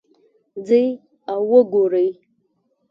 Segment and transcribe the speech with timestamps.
[0.67, 0.85] ځئ
[1.31, 2.07] او وګورئ